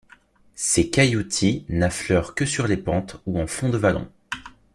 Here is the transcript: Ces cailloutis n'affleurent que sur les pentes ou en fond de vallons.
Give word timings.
Ces 0.55 0.89
cailloutis 0.89 1.63
n'affleurent 1.69 2.33
que 2.33 2.47
sur 2.47 2.65
les 2.65 2.75
pentes 2.75 3.21
ou 3.27 3.39
en 3.39 3.45
fond 3.45 3.69
de 3.69 3.77
vallons. 3.77 4.09